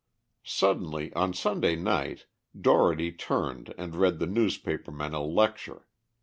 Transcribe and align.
Suddenly, 0.43 1.13
on 1.13 1.31
Sunday 1.31 1.75
night, 1.75 2.25
Dougherty 2.59 3.11
turned 3.11 3.71
and 3.77 3.93
read 3.95 4.17
the 4.17 4.25
newspaper 4.25 4.89
men 4.91 5.13
a 5.13 5.21
lecture. 5.21 5.85